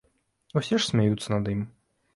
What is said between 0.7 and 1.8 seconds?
ж смяюцца над ім.